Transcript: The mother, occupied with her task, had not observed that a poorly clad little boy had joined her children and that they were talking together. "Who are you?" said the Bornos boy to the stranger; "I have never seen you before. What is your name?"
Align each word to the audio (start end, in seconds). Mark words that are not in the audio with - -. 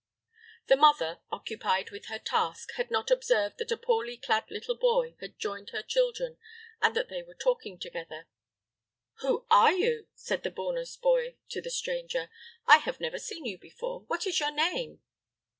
The 0.65 0.75
mother, 0.75 1.19
occupied 1.31 1.91
with 1.91 2.05
her 2.07 2.17
task, 2.17 2.71
had 2.71 2.89
not 2.89 3.11
observed 3.11 3.59
that 3.59 3.71
a 3.71 3.77
poorly 3.77 4.17
clad 4.17 4.49
little 4.49 4.73
boy 4.75 5.15
had 5.19 5.37
joined 5.37 5.69
her 5.69 5.83
children 5.83 6.39
and 6.81 6.95
that 6.95 7.09
they 7.09 7.21
were 7.21 7.35
talking 7.35 7.77
together. 7.77 8.25
"Who 9.19 9.45
are 9.51 9.73
you?" 9.73 10.07
said 10.15 10.41
the 10.41 10.49
Bornos 10.49 10.99
boy 10.99 11.35
to 11.49 11.61
the 11.61 11.69
stranger; 11.69 12.31
"I 12.65 12.77
have 12.77 12.99
never 12.99 13.19
seen 13.19 13.45
you 13.45 13.59
before. 13.59 13.99
What 14.07 14.25
is 14.25 14.39
your 14.39 14.49
name?" 14.49 15.01